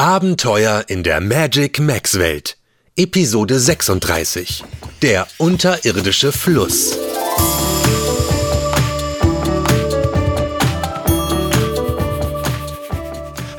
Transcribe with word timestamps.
Abenteuer 0.00 0.84
in 0.88 1.02
der 1.02 1.20
Magic 1.20 1.78
Max 1.78 2.18
Welt. 2.18 2.56
Episode 2.96 3.58
36. 3.58 4.64
Der 5.02 5.26
unterirdische 5.36 6.32
Fluss. 6.32 6.96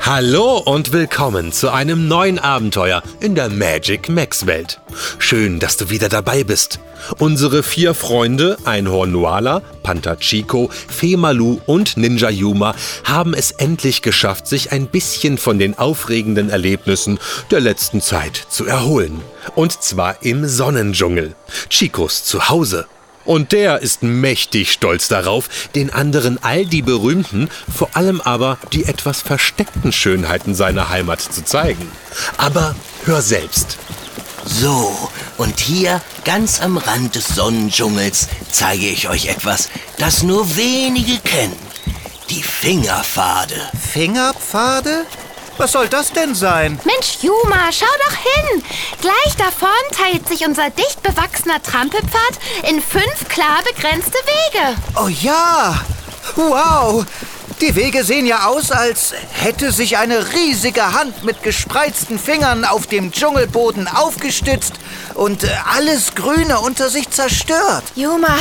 Hallo 0.04 0.58
und 0.58 0.92
willkommen 0.92 1.52
zu 1.52 1.70
einem 1.70 2.08
neuen 2.08 2.40
Abenteuer 2.40 3.04
in 3.20 3.36
der 3.36 3.48
Magic 3.48 4.08
Max 4.08 4.46
Welt. 4.46 4.80
Schön, 5.20 5.60
dass 5.60 5.76
du 5.76 5.90
wieder 5.90 6.08
dabei 6.08 6.42
bist. 6.42 6.80
Unsere 7.18 7.62
vier 7.62 7.94
Freunde, 7.94 8.58
Einhorn 8.64 9.12
Nuala, 9.12 9.62
Panther 9.84 10.18
Chico, 10.18 10.70
Femalu 10.88 11.60
und 11.66 11.96
Ninja 11.96 12.30
Yuma, 12.30 12.74
haben 13.04 13.32
es 13.32 13.52
endlich 13.52 14.02
geschafft, 14.02 14.48
sich 14.48 14.72
ein 14.72 14.88
bisschen 14.88 15.38
von 15.38 15.60
den 15.60 15.78
aufregenden 15.78 16.50
Erlebnissen 16.50 17.20
der 17.52 17.60
letzten 17.60 18.00
Zeit 18.00 18.44
zu 18.48 18.66
erholen. 18.66 19.20
Und 19.54 19.84
zwar 19.84 20.20
im 20.24 20.48
Sonnendschungel. 20.48 21.36
Chicos 21.68 22.24
Zuhause. 22.24 22.86
Und 23.24 23.52
der 23.52 23.80
ist 23.80 24.02
mächtig 24.02 24.72
stolz 24.72 25.08
darauf, 25.08 25.48
den 25.74 25.92
anderen 25.92 26.42
all 26.42 26.66
die 26.66 26.82
berühmten, 26.82 27.48
vor 27.74 27.90
allem 27.94 28.20
aber 28.20 28.58
die 28.72 28.84
etwas 28.84 29.20
versteckten 29.20 29.92
Schönheiten 29.92 30.54
seiner 30.54 30.88
Heimat 30.88 31.20
zu 31.20 31.44
zeigen. 31.44 31.90
Aber 32.36 32.74
hör 33.04 33.22
selbst. 33.22 33.78
So, 34.44 34.92
und 35.38 35.60
hier, 35.60 36.00
ganz 36.24 36.60
am 36.60 36.76
Rand 36.76 37.14
des 37.14 37.28
Sonnendschungels, 37.28 38.28
zeige 38.50 38.86
ich 38.86 39.08
euch 39.08 39.26
etwas, 39.26 39.68
das 39.98 40.24
nur 40.24 40.56
wenige 40.56 41.18
kennen. 41.18 41.56
Die 42.28 42.42
Fingerpfade. 42.42 43.54
Fingerpfade? 43.92 45.04
Was 45.58 45.72
soll 45.72 45.88
das 45.88 46.12
denn 46.12 46.34
sein? 46.34 46.80
Mensch, 46.84 47.18
Juma, 47.20 47.70
schau 47.70 47.86
doch 48.08 48.16
hin. 48.16 48.62
Gleich 49.00 49.36
da 49.36 49.50
vorn 49.50 49.72
teilt 49.92 50.26
sich 50.28 50.46
unser 50.46 50.70
dicht 50.70 51.02
bewachsener 51.02 51.62
Trampelpfad 51.62 52.38
in 52.68 52.82
fünf 52.82 53.28
klar 53.28 53.62
begrenzte 53.64 54.18
Wege. 54.18 54.76
Oh 54.96 55.08
ja! 55.08 55.80
Wow! 56.36 57.04
Die 57.60 57.76
Wege 57.76 58.02
sehen 58.02 58.26
ja 58.26 58.46
aus, 58.46 58.72
als 58.72 59.12
hätte 59.32 59.70
sich 59.70 59.96
eine 59.96 60.32
riesige 60.32 60.94
Hand 60.94 61.22
mit 61.22 61.44
gespreizten 61.44 62.18
Fingern 62.18 62.64
auf 62.64 62.88
dem 62.88 63.12
Dschungelboden 63.12 63.86
aufgestützt 63.86 64.74
und 65.14 65.44
äh, 65.44 65.48
alles 65.72 66.16
Grüne 66.16 66.58
unter 66.58 66.90
sich 66.90 67.08
zerstört. 67.10 67.84
Juma, 67.94 68.36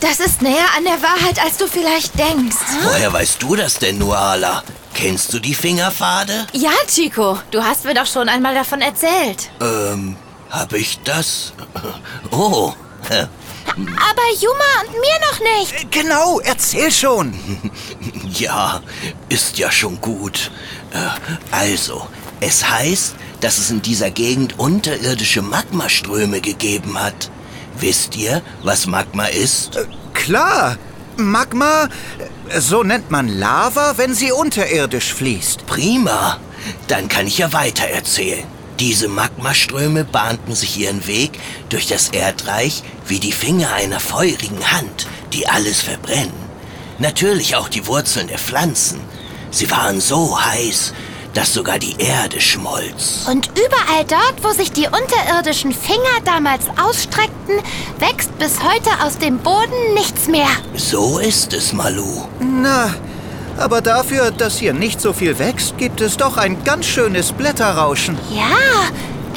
das 0.00 0.20
ist 0.20 0.40
näher 0.40 0.66
an 0.78 0.84
der 0.84 1.02
Wahrheit, 1.02 1.44
als 1.44 1.58
du 1.58 1.66
vielleicht 1.66 2.18
denkst. 2.18 2.56
Woher 2.84 3.12
weißt 3.12 3.42
du 3.42 3.54
das 3.54 3.74
denn, 3.74 3.98
Nuala? 3.98 4.62
Kennst 4.94 5.32
du 5.32 5.38
die 5.40 5.54
Fingerpfade? 5.54 6.46
Ja, 6.52 6.70
Chico, 6.86 7.38
du 7.50 7.62
hast 7.62 7.84
mir 7.84 7.94
doch 7.94 8.06
schon 8.06 8.28
einmal 8.28 8.54
davon 8.54 8.80
erzählt. 8.80 9.50
Ähm, 9.60 10.16
hab 10.50 10.72
ich 10.72 11.00
das? 11.02 11.52
Oh, 12.30 12.72
äh, 13.10 13.26
Aber 13.66 14.26
Juma 14.40 14.82
und 14.86 14.92
mir 14.92 15.18
noch 15.30 15.40
nicht. 15.58 15.82
Äh, 15.84 15.86
Genau, 15.90 16.40
erzähl 16.40 16.90
schon. 16.92 17.34
ja, 18.34 18.80
ist 19.28 19.58
ja 19.58 19.70
schon 19.70 20.00
gut. 20.00 20.50
Äh, 20.92 20.98
also, 21.50 22.06
es 22.40 22.68
heißt, 22.68 23.16
dass 23.40 23.58
es 23.58 23.70
in 23.70 23.82
dieser 23.82 24.10
Gegend 24.10 24.58
unterirdische 24.58 25.42
Magmaströme 25.42 26.40
gegeben 26.40 26.98
hat. 26.98 27.30
Wisst 27.78 28.16
ihr, 28.16 28.42
was 28.62 28.86
Magma 28.86 29.24
ist? 29.26 29.76
Klar, 30.14 30.76
Magma, 31.16 31.84
äh, 31.84 31.88
so 32.58 32.82
nennt 32.82 33.10
man 33.10 33.28
Lava, 33.28 33.94
wenn 33.96 34.14
sie 34.14 34.32
unterirdisch 34.32 35.12
fließt. 35.14 35.66
Prima. 35.66 36.38
Dann 36.88 37.08
kann 37.08 37.26
ich 37.26 37.38
ja 37.38 37.52
weiter 37.52 37.84
erzählen. 37.84 38.44
Diese 38.80 39.08
Magmaströme 39.08 40.04
bahnten 40.04 40.54
sich 40.54 40.78
ihren 40.78 41.06
Weg 41.06 41.38
durch 41.68 41.86
das 41.86 42.08
Erdreich 42.08 42.82
wie 43.06 43.20
die 43.20 43.32
Finger 43.32 43.72
einer 43.72 44.00
feurigen 44.00 44.72
Hand, 44.72 45.06
die 45.32 45.46
alles 45.46 45.80
verbrennen. 45.80 46.32
Natürlich 46.98 47.56
auch 47.56 47.68
die 47.68 47.86
Wurzeln 47.86 48.28
der 48.28 48.38
Pflanzen. 48.38 49.00
Sie 49.50 49.70
waren 49.70 50.00
so 50.00 50.40
heiß, 50.40 50.92
dass 51.34 51.52
sogar 51.52 51.78
die 51.78 51.96
Erde 51.98 52.40
schmolz. 52.40 53.26
Und 53.30 53.50
überall 53.50 54.04
dort, 54.08 54.42
wo 54.42 54.50
sich 54.50 54.72
die 54.72 54.86
unterirdischen 54.86 55.72
Finger 55.72 56.20
damals 56.24 56.64
ausstreckten, 56.80 57.56
wächst 57.98 58.36
bis 58.38 58.62
heute 58.62 59.04
aus 59.04 59.18
dem 59.18 59.38
Boden 59.38 59.94
nichts 59.94 60.28
mehr. 60.28 60.48
So 60.74 61.18
ist 61.18 61.52
es, 61.52 61.72
Malu. 61.72 62.24
Na, 62.40 62.94
aber 63.58 63.80
dafür, 63.80 64.30
dass 64.30 64.58
hier 64.58 64.72
nicht 64.72 65.00
so 65.00 65.12
viel 65.12 65.38
wächst, 65.38 65.78
gibt 65.78 66.00
es 66.00 66.16
doch 66.16 66.36
ein 66.36 66.62
ganz 66.64 66.86
schönes 66.86 67.32
Blätterrauschen. 67.32 68.18
Ja, 68.34 68.88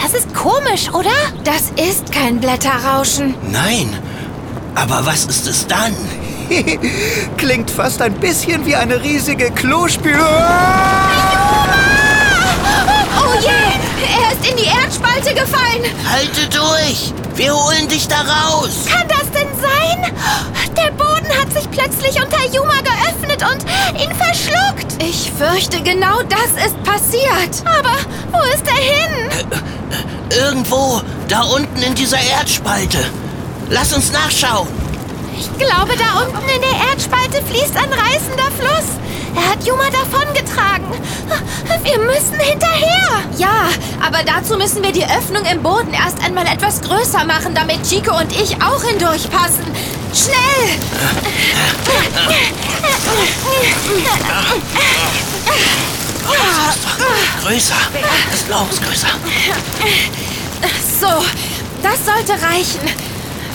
das 0.01 0.13
ist 0.13 0.33
komisch, 0.33 0.91
oder? 0.93 1.11
Das 1.43 1.71
ist 1.75 2.11
kein 2.11 2.39
Blätterrauschen. 2.39 3.35
Nein. 3.51 3.95
Aber 4.75 5.05
was 5.05 5.25
ist 5.25 5.47
es 5.47 5.65
dann? 5.65 5.95
Klingt 7.37 7.69
fast 7.69 8.01
ein 8.01 8.13
bisschen 8.13 8.65
wie 8.65 8.75
eine 8.75 9.01
riesige 9.01 9.51
Klospül. 9.51 10.19
Er 14.09 14.31
ist 14.33 14.49
in 14.49 14.57
die 14.57 14.65
Erdspalte 14.65 15.33
gefallen. 15.33 15.83
Halte 16.09 16.47
durch! 16.49 17.13
Wir 17.35 17.53
holen 17.53 17.87
dich 17.87 18.07
da 18.07 18.21
raus! 18.21 18.85
Kann 18.89 19.07
das 19.07 19.29
denn 19.31 19.47
sein? 19.61 20.13
Der 20.75 20.91
Boden 20.91 21.27
hat 21.39 21.51
sich 21.53 21.69
plötzlich 21.69 22.21
unter 22.21 22.43
Juma 22.51 22.79
geöffnet 22.81 23.43
und 23.43 24.01
ihn 24.01 24.11
verschluckt. 24.15 25.03
Ich 25.03 25.31
fürchte, 25.37 25.81
genau 25.81 26.21
das 26.23 26.65
ist 26.65 26.81
passiert. 26.83 27.63
Aber 27.65 27.95
wo 28.31 28.39
ist 28.53 28.63
er 28.67 28.75
hin? 28.75 29.47
Irgendwo 30.29 31.01
da 31.27 31.41
unten 31.41 31.81
in 31.81 31.95
dieser 31.95 32.19
Erdspalte. 32.19 32.99
Lass 33.69 33.93
uns 33.93 34.11
nachschauen. 34.11 34.67
Ich 35.37 35.49
glaube, 35.57 35.93
da 35.97 36.21
unten 36.21 36.49
in 36.49 36.61
der 36.61 36.89
Erdspalte 36.89 37.43
fließt 37.45 37.75
ein 37.75 37.91
reißender 37.93 38.51
Fluss. 38.57 38.97
Er 39.35 39.51
hat 39.51 39.65
Juma 39.65 39.89
davongetragen. 39.89 40.85
Wir 41.83 41.99
müssen 41.99 42.39
hinterher. 42.39 43.23
Ja, 43.37 43.69
aber 44.05 44.23
dazu 44.25 44.57
müssen 44.57 44.83
wir 44.83 44.91
die 44.91 45.05
Öffnung 45.05 45.45
im 45.45 45.61
Boden 45.61 45.93
erst 45.93 46.23
einmal 46.23 46.45
etwas 46.45 46.81
größer 46.81 47.23
machen, 47.25 47.53
damit 47.53 47.83
Chico 47.83 48.17
und 48.17 48.31
ich 48.31 48.55
auch 48.61 48.83
hindurchpassen. 48.83 49.65
Schnell! 50.13 50.79
Größer. 57.43 57.75
Das 58.31 58.47
Loch 58.49 58.69
ist 58.69 58.83
größer. 58.83 59.07
So, 60.99 61.23
das 61.83 62.05
sollte 62.05 62.33
reichen. 62.43 62.81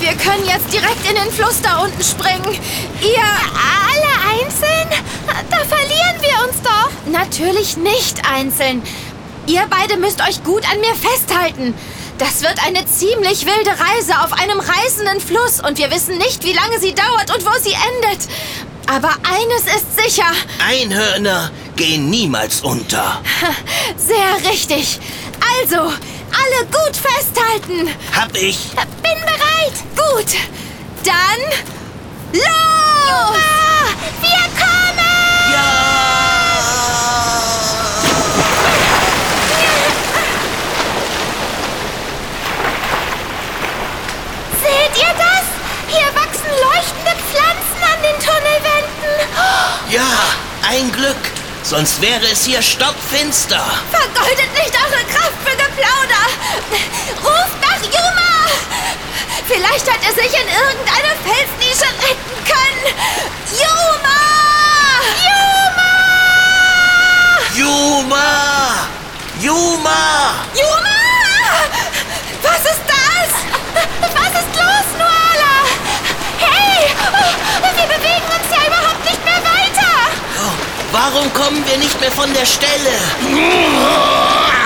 Wir 0.01 0.15
können 0.15 0.47
jetzt 0.47 0.73
direkt 0.73 1.09
in 1.09 1.17
den 1.17 1.31
Fluss 1.33 1.61
da 1.63 1.79
unten 1.79 2.03
springen. 2.03 2.59
Ihr 3.01 3.23
alle 3.23 4.22
einzeln? 4.33 4.89
Da 5.51 5.57
verlieren 5.59 6.21
wir 6.21 6.49
uns 6.49 6.63
doch. 6.63 6.91
Natürlich 7.11 7.77
nicht 7.77 8.23
einzeln. 8.31 8.83
Ihr 9.47 9.67
beide 9.69 9.97
müsst 9.97 10.21
euch 10.21 10.43
gut 10.45 10.63
an 10.71 10.81
mir 10.81 10.95
festhalten. 10.95 11.75
Das 12.19 12.43
wird 12.43 12.65
eine 12.65 12.87
ziemlich 12.87 13.47
wilde 13.47 13.71
Reise 13.71 14.21
auf 14.23 14.33
einem 14.33 14.61
reißenden 14.61 15.21
Fluss 15.21 15.61
und 15.61 15.79
wir 15.79 15.91
wissen 15.91 16.19
nicht, 16.19 16.45
wie 16.45 16.53
lange 16.53 16.79
sie 16.79 16.95
dauert 16.95 17.35
und 17.35 17.45
wo 17.45 17.53
sie 17.61 17.73
endet. 17.73 18.29
Aber 18.87 19.11
eines 19.29 19.65
ist 19.75 19.99
sicher. 19.99 20.31
Einhörner 20.65 21.51
gehen 21.77 22.11
niemals 22.11 22.61
unter. 22.61 23.21
Sehr 23.97 24.51
richtig. 24.51 25.01
Also, 25.61 25.79
alle 25.81 26.67
gut 26.71 26.97
festhalten. 26.97 27.89
Hab 28.15 28.35
ich. 28.37 28.71
Bin 29.03 29.21
bereit. 29.25 29.75
Gut. 29.97 30.37
Dann 31.05 31.51
los! 32.33 33.62
Wir 34.21 34.45
kommen! 34.59 35.53
Ja! 35.53 35.73
Seht 44.63 44.97
ihr 45.03 45.15
das? 45.19 45.45
Hier 45.89 46.09
wachsen 46.15 46.51
leuchtende 46.51 47.15
Pflanzen 47.29 47.81
an 47.83 48.03
den 48.03 48.19
Tunnelwänden. 48.19 49.15
Ja, 49.91 50.13
ein 50.69 50.91
Glück. 50.93 51.17
Sonst 51.63 52.01
wäre 52.03 52.27
es 52.31 52.45
hier 52.45 52.61
stockfinster. 52.61 53.65
Vergeudet 53.91 54.53
nicht 54.55 54.75
eure 54.75 55.05
Kraft 55.05 55.39
für 55.45 55.57
Geplauder. 55.57 56.25
Ruft 57.23 57.61
nach 57.61 57.83
Juma. 57.83 58.51
Vielleicht 59.47 59.91
hat 59.91 60.01
er 60.05 60.13
sich 60.13 60.33
in 60.33 60.49
irgendeine 60.49 61.15
Felsnische 61.25 61.91
retten 62.03 62.45
können. 62.45 62.95
Juma! 63.61 64.21
Juma! 65.25 65.93
Juma! 67.55 68.27
Juma! 69.41 70.01
Juma! 70.55 70.99
Was 72.43 72.65
ist 72.73 72.85
das? 72.89 73.31
Was 74.15 74.33
ist 74.41 74.53
los, 74.57 74.87
Nuala? 74.97 75.55
Hey! 76.39 76.95
Wir 77.77 77.87
bewegen 77.87 78.29
uns 78.37 78.49
ja 78.51 78.61
überhaupt 78.67 79.05
nicht 79.05 79.23
mehr 79.25 79.43
weiter! 79.45 79.93
Oh, 80.41 80.55
warum 80.93 81.33
kommen 81.35 81.63
wir 81.67 81.77
nicht 81.77 82.01
mehr 82.01 82.11
von 82.11 82.33
der 82.33 82.47
Stelle? 82.47 82.93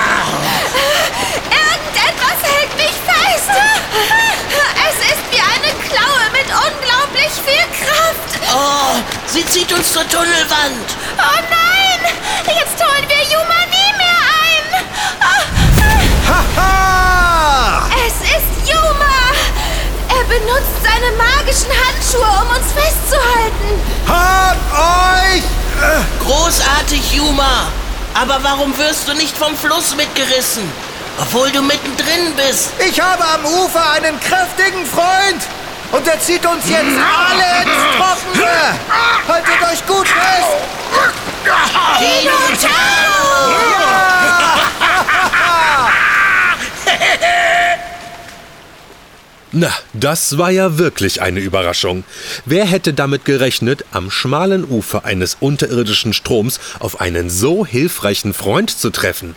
zieht 9.48 9.72
uns 9.72 9.92
zur 9.92 10.08
Tunnelwand. 10.08 10.86
Oh 11.18 11.40
nein! 11.50 12.12
Jetzt 12.46 12.82
holen 12.82 13.06
wir 13.08 13.22
Juma 13.30 13.60
nie 13.70 13.92
mehr 13.96 14.20
ein! 14.42 14.84
Oh, 15.20 15.42
Haha! 16.28 17.88
es 18.06 18.14
ist 18.20 18.68
Juma! 18.68 19.16
Er 20.08 20.24
benutzt 20.24 20.76
seine 20.82 21.12
magischen 21.16 21.70
Handschuhe, 21.70 22.42
um 22.42 22.56
uns 22.56 22.72
festzuhalten. 22.72 23.80
Hab 24.08 24.56
euch! 24.72 25.42
Großartig, 26.24 27.12
Juma. 27.14 27.68
Aber 28.14 28.38
warum 28.42 28.76
wirst 28.78 29.08
du 29.08 29.14
nicht 29.14 29.36
vom 29.36 29.56
Fluss 29.56 29.94
mitgerissen? 29.94 30.70
Obwohl 31.18 31.50
du 31.50 31.62
mittendrin 31.62 32.34
bist. 32.36 32.70
Ich 32.78 33.00
habe 33.00 33.24
am 33.24 33.44
Ufer 33.44 33.90
einen 33.92 34.18
kräftigen 34.20 34.84
Freund! 34.86 35.42
Und 35.92 36.06
er 36.06 36.20
zieht 36.20 36.44
uns 36.44 36.68
jetzt 36.68 36.80
alle 36.80 37.62
ins 37.62 37.72
Trockene! 37.96 38.78
Haltet 39.28 39.62
euch 39.72 39.86
gut 39.86 40.08
fest! 40.08 40.56
Na, 49.52 49.72
das 49.92 50.38
war 50.38 50.50
ja 50.50 50.76
wirklich 50.76 51.22
eine 51.22 51.38
Überraschung. 51.38 52.02
Wer 52.46 52.66
hätte 52.66 52.92
damit 52.92 53.24
gerechnet, 53.24 53.84
am 53.92 54.10
schmalen 54.10 54.64
Ufer 54.64 55.04
eines 55.04 55.36
unterirdischen 55.38 56.12
Stroms 56.12 56.58
auf 56.80 57.00
einen 57.00 57.30
so 57.30 57.64
hilfreichen 57.64 58.34
Freund 58.34 58.70
zu 58.70 58.90
treffen? 58.90 59.36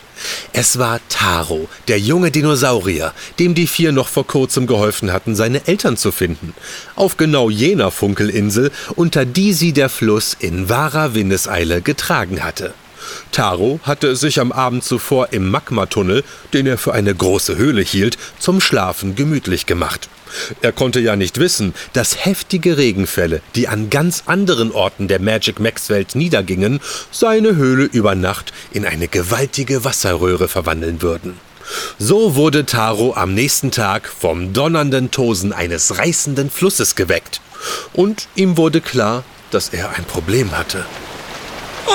Es 0.51 0.79
war 0.79 0.99
Taro, 1.09 1.69
der 1.87 1.99
junge 1.99 2.31
Dinosaurier, 2.31 3.13
dem 3.37 3.53
die 3.53 3.67
vier 3.67 3.91
noch 3.91 4.07
vor 4.07 4.25
kurzem 4.25 4.65
geholfen 4.65 5.13
hatten, 5.13 5.35
seine 5.35 5.67
Eltern 5.67 5.95
zu 5.95 6.11
finden. 6.11 6.55
Auf 6.95 7.17
genau 7.17 7.51
jener 7.51 7.91
Funkelinsel, 7.91 8.71
unter 8.95 9.25
die 9.25 9.53
sie 9.53 9.73
der 9.73 9.89
Fluss 9.89 10.35
in 10.39 10.69
wahrer 10.69 11.13
Windeseile 11.13 11.81
getragen 11.81 12.43
hatte. 12.43 12.73
Taro 13.31 13.79
hatte 13.83 14.15
sich 14.15 14.39
am 14.39 14.51
Abend 14.51 14.83
zuvor 14.83 15.29
im 15.31 15.49
Magmatunnel, 15.49 16.23
den 16.53 16.67
er 16.67 16.77
für 16.77 16.93
eine 16.93 17.13
große 17.13 17.57
Höhle 17.57 17.81
hielt, 17.81 18.17
zum 18.39 18.61
Schlafen 18.61 19.15
gemütlich 19.15 19.65
gemacht. 19.65 20.09
Er 20.61 20.71
konnte 20.71 20.99
ja 20.99 21.15
nicht 21.15 21.39
wissen, 21.39 21.73
dass 21.93 22.25
heftige 22.25 22.77
Regenfälle, 22.77 23.41
die 23.55 23.67
an 23.67 23.89
ganz 23.89 24.23
anderen 24.27 24.71
Orten 24.71 25.07
der 25.07 25.19
Magic 25.19 25.59
Max 25.59 25.89
Welt 25.89 26.15
niedergingen, 26.15 26.79
seine 27.11 27.55
Höhle 27.55 27.85
über 27.85 28.15
Nacht 28.15 28.53
in 28.71 28.85
eine 28.85 29.07
gewaltige 29.07 29.83
Wasserröhre 29.83 30.47
verwandeln 30.47 31.01
würden. 31.01 31.39
So 31.97 32.35
wurde 32.35 32.65
Taro 32.65 33.13
am 33.15 33.33
nächsten 33.33 33.71
Tag 33.71 34.07
vom 34.07 34.53
donnernden 34.53 35.11
Tosen 35.11 35.53
eines 35.53 35.97
reißenden 35.97 36.49
Flusses 36.49 36.95
geweckt. 36.95 37.41
Und 37.93 38.27
ihm 38.35 38.57
wurde 38.57 38.81
klar, 38.81 39.23
dass 39.51 39.69
er 39.69 39.91
ein 39.91 40.05
Problem 40.05 40.57
hatte. 40.57 40.85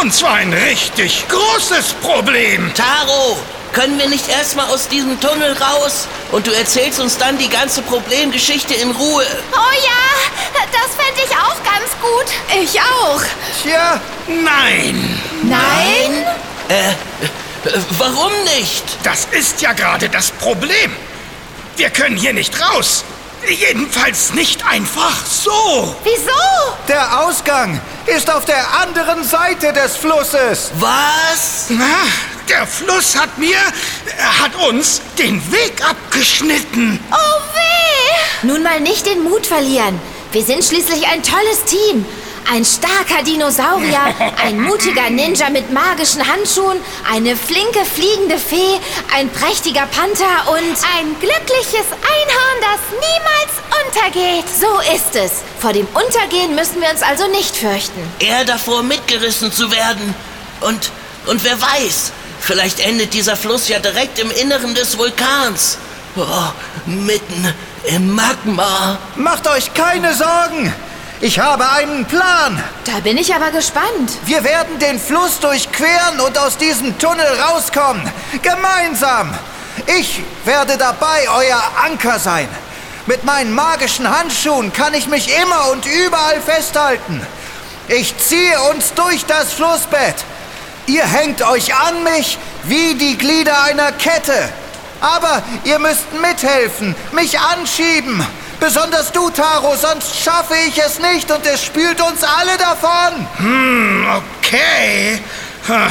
Und 0.00 0.12
zwar 0.12 0.34
ein 0.34 0.52
richtig 0.52 1.24
großes 1.28 1.94
Problem. 1.94 2.72
Taro, 2.74 3.38
können 3.72 3.98
wir 3.98 4.08
nicht 4.08 4.28
erstmal 4.28 4.66
aus 4.66 4.88
diesem 4.88 5.18
Tunnel 5.20 5.52
raus? 5.54 6.06
Und 6.32 6.46
du 6.46 6.50
erzählst 6.52 7.00
uns 7.00 7.16
dann 7.16 7.38
die 7.38 7.48
ganze 7.48 7.80
Problemgeschichte 7.82 8.74
in 8.74 8.90
Ruhe. 8.90 9.26
Oh 9.52 9.72
ja, 9.84 10.60
das 10.72 10.94
fände 10.96 11.20
ich 11.24 11.30
auch 11.36 11.56
ganz 11.64 11.90
gut. 12.00 12.26
Ich 12.62 12.80
auch. 12.80 13.20
Tja, 13.62 14.00
Nein, 14.26 15.20
Nein? 15.42 16.26
Äh, 16.68 16.92
warum 17.98 18.32
nicht? 18.56 18.84
das 19.04 19.26
ist 19.30 19.60
ja 19.62 19.72
gerade 19.72 20.08
das 20.08 20.30
Problem. 20.32 20.94
Wir 21.76 21.90
können 21.90 22.16
hier 22.16 22.32
nicht 22.32 22.60
raus. 22.60 23.04
Jedenfalls 23.48 24.34
nicht 24.34 24.64
einfach 24.66 25.24
so. 25.26 25.94
Wieso? 26.02 26.32
der 26.88 27.20
Ausgang 27.22 27.80
ist 28.06 28.30
auf 28.30 28.44
der 28.44 28.80
anderen 28.82 29.24
Seite 29.24 29.72
des 29.72 29.96
Flusses. 29.96 30.70
Was? 30.78 31.66
Na, 31.70 32.04
der 32.48 32.66
Fluss 32.66 33.16
hat 33.16 33.38
mir, 33.38 33.56
er 34.18 34.40
hat 34.40 34.54
uns 34.68 35.00
den 35.18 35.40
Weg 35.50 35.82
abgeschnitten. 35.88 37.00
Oh 37.10 37.40
weh! 37.54 38.46
Nun 38.46 38.62
mal 38.62 38.80
nicht 38.80 39.06
den 39.06 39.22
Mut 39.22 39.46
verlieren. 39.46 40.00
Wir 40.32 40.42
sind 40.42 40.64
schließlich 40.64 41.06
ein 41.06 41.22
tolles 41.22 41.64
Team. 41.64 42.04
Ein 42.50 42.64
starker 42.64 43.22
Dinosaurier, 43.24 44.14
ein 44.44 44.60
mutiger 44.60 45.08
Ninja 45.08 45.48
mit 45.50 45.72
magischen 45.72 46.26
Handschuhen, 46.26 46.78
eine 47.10 47.36
flinke 47.36 47.84
fliegende 47.84 48.38
Fee, 48.38 48.78
ein 49.16 49.30
prächtiger 49.30 49.86
Panther 49.86 50.50
und 50.50 50.76
ein 50.96 51.16
glückliches 51.20 51.86
Einhorn, 51.90 52.60
das 52.60 52.80
niemals 52.92 53.54
untergeht. 53.86 54.44
So 54.60 54.94
ist 54.94 55.16
es. 55.16 55.42
Vor 55.58 55.72
dem 55.72 55.86
Untergehen 55.94 56.54
müssen 56.54 56.80
wir 56.80 56.90
uns 56.90 57.02
also 57.02 57.26
nicht 57.28 57.56
fürchten. 57.56 58.00
Er 58.18 58.44
davor 58.44 58.82
mitgerissen 58.82 59.50
zu 59.50 59.70
werden. 59.70 60.14
Und, 60.60 60.90
und 61.26 61.42
wer 61.44 61.60
weiß, 61.60 62.12
vielleicht 62.40 62.80
endet 62.80 63.14
dieser 63.14 63.36
Fluss 63.36 63.68
ja 63.68 63.78
direkt 63.78 64.18
im 64.18 64.30
Inneren 64.30 64.74
des 64.74 64.98
Vulkans. 64.98 65.78
Oh, 66.16 66.26
mitten 66.86 67.54
im 67.84 68.14
Magma. 68.14 68.98
Macht 69.16 69.48
euch 69.48 69.72
keine 69.74 70.14
Sorgen. 70.14 70.72
Ich 71.24 71.38
habe 71.38 71.66
einen 71.66 72.04
Plan. 72.04 72.62
Da 72.84 73.00
bin 73.00 73.16
ich 73.16 73.34
aber 73.34 73.50
gespannt. 73.50 74.10
Wir 74.26 74.44
werden 74.44 74.78
den 74.78 75.00
Fluss 75.00 75.40
durchqueren 75.40 76.20
und 76.20 76.36
aus 76.36 76.58
diesem 76.58 76.98
Tunnel 76.98 77.26
rauskommen. 77.40 78.02
Gemeinsam. 78.42 79.32
Ich 79.98 80.20
werde 80.44 80.76
dabei 80.76 81.26
euer 81.34 81.62
Anker 81.82 82.18
sein. 82.18 82.46
Mit 83.06 83.24
meinen 83.24 83.54
magischen 83.54 84.06
Handschuhen 84.06 84.70
kann 84.74 84.92
ich 84.92 85.08
mich 85.08 85.34
immer 85.40 85.70
und 85.70 85.86
überall 85.86 86.42
festhalten. 86.42 87.26
Ich 87.88 88.14
ziehe 88.18 88.60
uns 88.74 88.92
durch 88.92 89.24
das 89.24 89.54
Flussbett. 89.54 90.16
Ihr 90.86 91.06
hängt 91.06 91.40
euch 91.40 91.74
an 91.74 92.04
mich 92.04 92.36
wie 92.64 92.96
die 92.96 93.16
Glieder 93.16 93.62
einer 93.62 93.92
Kette. 93.92 94.50
Aber 95.00 95.42
ihr 95.64 95.78
müsst 95.78 96.12
mithelfen, 96.20 96.94
mich 97.12 97.40
anschieben. 97.40 98.22
Besonders 98.60 99.12
du, 99.12 99.30
Taro, 99.30 99.76
sonst 99.76 100.16
schaffe 100.22 100.54
ich 100.68 100.78
es 100.78 100.98
nicht 100.98 101.30
und 101.30 101.44
es 101.46 101.64
spült 101.64 102.00
uns 102.00 102.22
alle 102.22 102.56
davon. 102.56 103.26
Okay. 104.38 105.20
Ha, 105.68 105.88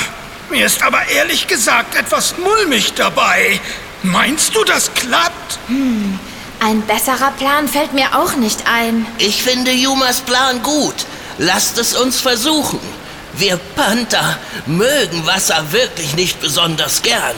Mir 0.50 0.66
ist 0.66 0.82
aber 0.84 1.08
ehrlich 1.08 1.48
gesagt 1.48 1.96
etwas 1.96 2.36
mulmig 2.38 2.94
dabei. 2.94 3.60
Meinst 4.04 4.56
du, 4.56 4.64
das 4.64 4.94
klappt? 4.94 5.60
Ein 6.60 6.82
besserer 6.84 7.32
Plan 7.38 7.68
fällt 7.68 7.94
mir 7.94 8.16
auch 8.16 8.36
nicht 8.36 8.68
ein. 8.68 9.06
Ich 9.18 9.44
finde 9.44 9.72
Jumas 9.72 10.22
Plan 10.22 10.62
gut. 10.62 10.96
Lasst 11.38 11.78
es 11.78 11.96
uns 11.96 12.22
versuchen. 12.22 12.80
Wir 13.36 13.58
Panther 13.76 14.38
mögen 14.68 15.26
Wasser 15.26 15.72
wirklich 15.72 16.16
nicht 16.16 16.40
besonders 16.40 17.02
gern. 17.02 17.36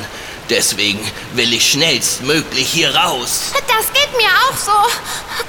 Deswegen 0.49 0.99
will 1.33 1.53
ich 1.53 1.71
schnellstmöglich 1.71 2.67
hier 2.69 2.95
raus. 2.95 3.51
Das 3.67 3.91
geht 3.93 4.15
mir 4.15 4.29
auch 4.47 4.57
so. 4.57 4.71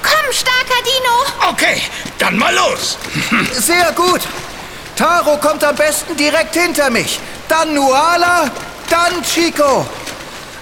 Komm, 0.03 0.33
starker 0.33 0.83
Dino. 0.85 1.50
Okay, 1.50 1.83
dann 2.19 2.38
mal 2.38 2.55
los. 2.55 2.97
Sehr 3.53 3.93
gut. 3.93 4.23
Taro 4.97 5.37
kommt 5.37 5.62
am 5.62 5.76
besten 5.76 6.17
direkt 6.17 6.55
hinter 6.57 6.88
mich. 6.88 7.21
Dann 7.49 7.75
Nuala, 7.75 8.50
dann 8.88 9.23
Chico. 9.23 9.87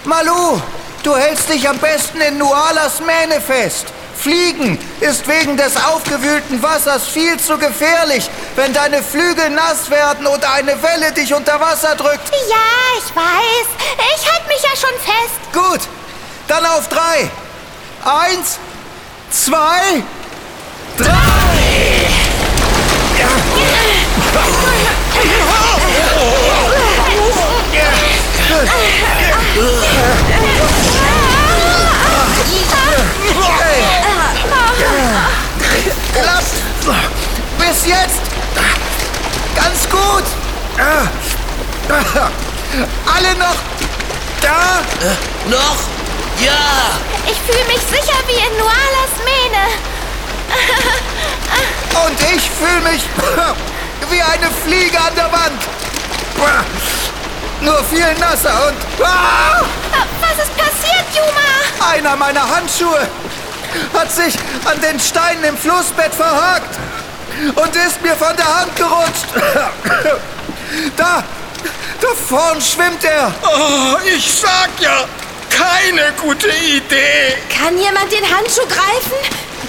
Malu, 0.03 0.61
du 1.03 1.15
hältst 1.15 1.49
dich 1.49 1.67
am 1.67 1.77
besten 1.79 2.19
in 2.19 2.37
Nualas 2.37 2.99
Mähne 2.99 3.39
fest. 3.39 3.87
Fliegen 4.25 4.79
ist 5.01 5.27
wegen 5.27 5.55
des 5.55 5.77
aufgewühlten 5.77 6.63
Wassers 6.63 7.07
viel 7.07 7.39
zu 7.39 7.59
gefährlich, 7.59 8.27
wenn 8.55 8.73
deine 8.73 9.03
Flügel 9.03 9.51
nass 9.51 9.91
werden 9.91 10.25
oder 10.25 10.51
eine 10.53 10.81
Welle 10.81 11.11
dich 11.11 11.31
unter 11.31 11.59
Wasser 11.59 11.95
drückt. 11.95 12.31
Ja, 12.49 12.97
ich 12.97 13.15
weiß. 13.15 13.67
Ich 14.17 14.31
halte 14.31 14.47
mich 14.47 14.63
ja 14.63 14.75
schon 14.75 14.97
fest. 14.99 15.53
Gut, 15.53 15.81
dann 16.47 16.65
auf 16.65 16.87
drei. 16.87 17.29
Eins, 18.03 18.57
zwei, 19.29 20.01
drei. 20.97 21.45
Bis 36.85 37.87
jetzt. 37.87 38.21
Ganz 39.55 39.89
gut. 39.89 40.23
Alle 43.05 43.35
noch 43.39 43.55
da? 44.41 44.81
Noch? 45.49 45.77
Ja! 46.39 46.99
Ich 47.25 47.37
fühle 47.41 47.65
mich 47.65 47.81
sicher 47.81 48.19
wie 48.27 48.35
in 48.35 48.57
Nualas 48.57 49.13
Mähne. 49.23 49.65
Und 52.05 52.21
ich 52.35 52.49
fühle 52.51 52.81
mich 52.91 53.01
wie 54.11 54.21
eine 54.21 54.51
Fliege 54.63 54.99
an 54.99 55.15
der 55.15 55.31
Wand. 55.31 55.61
Nur 57.61 57.83
viel 57.85 58.13
nasser 58.19 58.67
und 58.67 59.03
ah, 59.03 59.63
Was 60.21 60.45
ist 60.45 60.55
passiert, 60.55 61.05
Juma? 61.15 61.89
einer 61.91 62.15
meiner 62.15 62.47
Handschuhe 62.47 63.07
hat 63.93 64.11
sich 64.11 64.35
an 64.65 64.79
den 64.81 64.99
Steinen 64.99 65.43
im 65.43 65.57
Flussbett 65.57 66.13
verhakt. 66.13 66.75
und 67.55 67.75
ist 67.75 68.01
mir 68.01 68.15
von 68.15 68.35
der 68.35 68.59
Hand 68.59 68.75
gerutscht. 68.75 69.25
Da, 70.97 71.23
da 72.01 72.07
vorn 72.27 72.59
schwimmt 72.61 73.03
er. 73.03 73.33
Oh, 73.43 73.97
ich 74.03 74.29
sag 74.29 74.69
ja, 74.81 75.05
keine 75.49 76.11
gute 76.21 76.49
Idee. 76.49 77.37
Kann 77.55 77.77
jemand 77.77 78.11
den 78.11 78.23
Handschuh 78.23 78.65
greifen? 78.67 79.17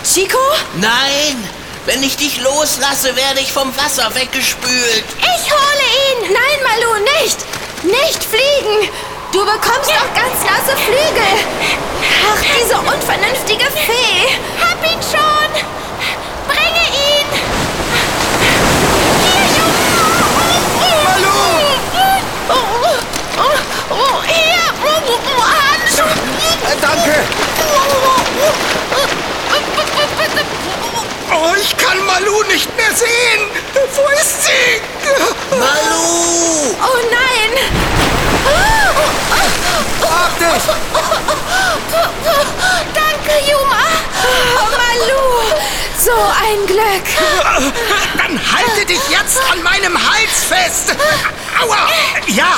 Chico? 0.02 0.38
Nein, 0.80 1.48
wenn 1.84 2.02
ich 2.02 2.16
dich 2.16 2.40
loslasse, 2.40 3.14
werde 3.14 3.40
ich 3.40 3.52
vom 3.52 3.72
Wasser 3.76 4.12
weggespült. 4.14 5.04
Ich 5.20 5.52
hole 5.52 6.24
ihn! 6.24 6.32
Nein, 6.32 6.58
Malu, 6.64 7.04
nicht! 7.20 7.38
Nicht 7.84 8.24
fliegen! 8.24 8.90
Du 9.32 9.40
bekommst 9.44 9.90
doch 9.90 10.14
ganz 10.14 10.42
nasse 10.42 10.76
Flügel! 10.76 11.95
Ach, 12.28 12.42
diese 12.58 12.76
unvernünftige 12.76 13.66
Fee! 13.70 14.38
Hab 14.60 14.82
ihn 14.84 15.00
schon! 15.02 15.50
Bringe 16.48 16.84
ihn! 16.88 17.30
Hier, 19.22 19.46
Junge! 19.58 19.86
Malu! 21.04 21.40
Oh, 22.48 22.54
oh, 23.38 23.58
oh, 23.90 24.16
hier! 24.26 24.64
Handschuh! 25.36 26.14
Äh, 26.64 26.76
danke. 26.80 27.16
Oh, 31.32 31.54
ich 31.60 31.76
kann 31.76 31.98
Malu 32.06 32.42
nicht 32.44 32.74
mehr 32.76 32.92
sehen. 32.94 33.50
Wo 33.94 34.02
ist 34.20 34.44
sie? 34.44 34.80
Malu! 35.50 36.74
Oh 36.82 36.98
nein! 37.10 37.52
Hab 40.08 40.38
dich. 40.38 40.64
Danke, 42.94 43.34
Juma! 43.50 43.84
Oh, 44.58 44.68
Malu! 44.76 45.24
So 45.98 46.16
ein 46.44 46.60
Glück! 46.66 47.08
Dann 48.18 48.38
halte 48.52 48.86
dich 48.86 49.00
jetzt 49.08 49.38
an 49.50 49.62
meinem 49.62 49.96
Hals 49.96 50.44
fest. 50.48 50.94
Aua! 51.62 51.88
Ja, 52.26 52.56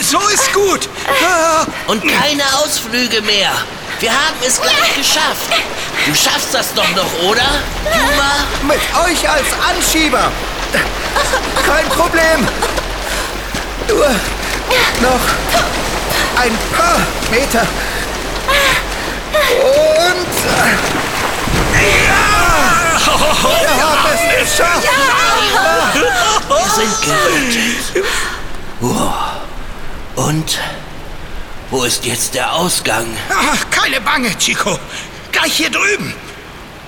so 0.00 0.18
ist 0.28 0.52
gut. 0.52 0.88
Und 1.86 2.02
keine 2.02 2.42
Ausflüge 2.58 3.22
mehr. 3.22 3.52
Wir 4.00 4.10
haben 4.10 4.36
es 4.44 4.60
gleich 4.60 4.96
geschafft. 4.96 5.48
Du 6.06 6.14
schaffst 6.14 6.52
das 6.52 6.74
doch 6.74 6.88
noch, 6.96 7.28
oder? 7.28 7.46
Juma? 7.84 8.34
Mit 8.62 8.80
euch 9.04 9.28
als 9.28 9.46
Anschieber. 9.70 10.32
Kein 11.66 11.88
Problem. 11.88 12.48
Nur 13.88 14.08
noch 15.00 15.20
ein 16.42 16.58
paar 16.76 16.98
Meter. 17.30 17.66
Und 19.30 20.26
wir 23.74 23.84
haben 23.84 24.01
es 24.42 24.56
geschafft. 24.56 24.88
Wir 26.48 26.70
sind 26.74 27.02
gerettet. 27.02 28.04
Oh. 28.80 30.20
Und? 30.20 30.58
Wo 31.70 31.84
ist 31.84 32.04
jetzt 32.04 32.34
der 32.34 32.52
Ausgang? 32.52 33.06
Ach, 33.30 33.70
keine 33.70 34.00
Bange, 34.00 34.36
Chico. 34.36 34.78
Gleich 35.30 35.54
hier 35.54 35.70
drüben. 35.70 36.14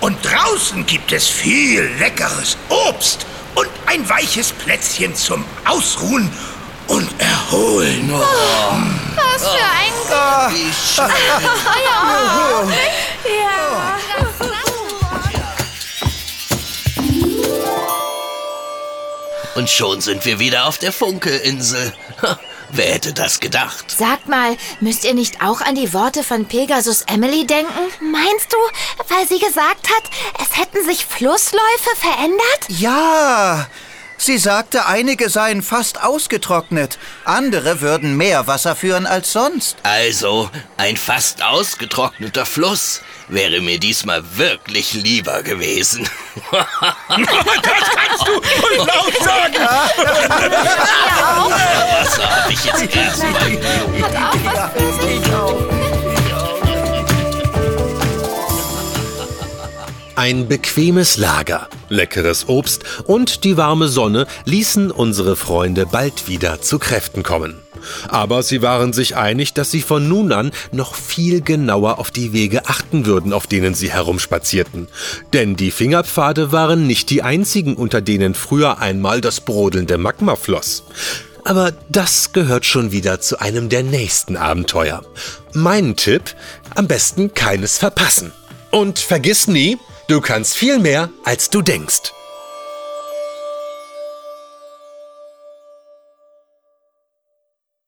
Und 0.00 0.18
draußen 0.22 0.84
gibt 0.84 1.12
es 1.12 1.26
viel 1.28 1.82
leckeres 1.98 2.58
Obst 2.68 3.24
und 3.54 3.68
ein 3.86 4.06
weiches 4.08 4.52
Plätzchen 4.52 5.14
zum 5.14 5.44
Ausruhen 5.64 6.30
und 6.88 7.08
Erholen. 7.18 8.12
Was 8.12 9.42
für 9.42 9.64
ein 9.64 10.52
Wie 10.52 10.72
schön. 10.72 11.06
Ja. 13.24 14.23
Und 19.54 19.70
schon 19.70 20.00
sind 20.00 20.24
wir 20.24 20.38
wieder 20.38 20.66
auf 20.66 20.78
der 20.78 20.92
Funkelinsel. 20.92 21.92
Wer 22.70 22.94
hätte 22.94 23.12
das 23.12 23.38
gedacht? 23.38 23.88
Sagt 23.88 24.28
mal, 24.28 24.56
müsst 24.80 25.04
ihr 25.04 25.14
nicht 25.14 25.42
auch 25.42 25.60
an 25.60 25.76
die 25.76 25.92
Worte 25.92 26.24
von 26.24 26.46
Pegasus 26.46 27.02
Emily 27.02 27.46
denken? 27.46 27.72
Meinst 28.00 28.52
du, 28.52 28.56
weil 29.14 29.28
sie 29.28 29.38
gesagt 29.38 29.88
hat, 29.90 30.10
es 30.42 30.58
hätten 30.58 30.84
sich 30.84 31.06
Flussläufe 31.06 31.96
verändert? 31.96 32.40
Ja, 32.68 33.68
sie 34.16 34.38
sagte, 34.38 34.86
einige 34.86 35.30
seien 35.30 35.62
fast 35.62 36.02
ausgetrocknet. 36.02 36.98
Andere 37.24 37.80
würden 37.80 38.16
mehr 38.16 38.48
Wasser 38.48 38.74
führen 38.74 39.06
als 39.06 39.32
sonst. 39.32 39.76
Also, 39.84 40.50
ein 40.76 40.96
fast 40.96 41.44
ausgetrockneter 41.44 42.44
Fluss 42.46 43.02
wäre 43.28 43.60
mir 43.60 43.78
diesmal 43.78 44.22
wirklich 44.36 44.94
lieber 44.94 45.42
gewesen. 45.42 46.08
Das 47.08 47.88
kannst 47.96 48.26
du 48.26 48.32
laut 48.84 49.14
sagen. 49.22 49.54
Wasser 52.04 52.30
habe 52.42 52.52
ich 52.52 52.64
jetzt 52.64 52.96
erstmal 52.96 53.50
genug. 53.50 54.02
Hat 54.02 54.16
auch 54.16 54.38
was 54.44 54.72
für 54.72 54.92
sich. 55.02 55.24
Ein 60.16 60.46
bequemes 60.46 61.16
Lager, 61.16 61.68
leckeres 61.88 62.48
Obst 62.48 62.84
und 63.04 63.42
die 63.42 63.56
warme 63.56 63.88
Sonne 63.88 64.26
ließen 64.44 64.92
unsere 64.92 65.34
Freunde 65.34 65.86
bald 65.86 66.28
wieder 66.28 66.62
zu 66.62 66.78
Kräften 66.78 67.24
kommen. 67.24 67.60
Aber 68.08 68.42
sie 68.42 68.62
waren 68.62 68.92
sich 68.92 69.16
einig, 69.16 69.54
dass 69.54 69.70
sie 69.70 69.82
von 69.82 70.08
nun 70.08 70.32
an 70.32 70.50
noch 70.72 70.94
viel 70.94 71.40
genauer 71.40 71.98
auf 71.98 72.10
die 72.10 72.32
Wege 72.32 72.66
achten 72.66 73.06
würden, 73.06 73.32
auf 73.32 73.46
denen 73.46 73.74
sie 73.74 73.90
herumspazierten. 73.90 74.88
Denn 75.32 75.56
die 75.56 75.70
Fingerpfade 75.70 76.52
waren 76.52 76.86
nicht 76.86 77.10
die 77.10 77.22
einzigen, 77.22 77.74
unter 77.74 78.00
denen 78.00 78.34
früher 78.34 78.78
einmal 78.78 79.20
das 79.20 79.40
brodelnde 79.40 79.98
Magma 79.98 80.36
floss. 80.36 80.84
Aber 81.44 81.72
das 81.90 82.32
gehört 82.32 82.64
schon 82.64 82.90
wieder 82.90 83.20
zu 83.20 83.38
einem 83.38 83.68
der 83.68 83.82
nächsten 83.82 84.36
Abenteuer. 84.36 85.02
Mein 85.52 85.94
Tipp, 85.94 86.34
am 86.74 86.88
besten 86.88 87.34
keines 87.34 87.78
verpassen. 87.78 88.32
Und 88.70 88.98
vergiss 88.98 89.46
nie, 89.46 89.76
du 90.08 90.20
kannst 90.20 90.54
viel 90.54 90.78
mehr, 90.78 91.10
als 91.24 91.50
du 91.50 91.60
denkst. 91.60 92.12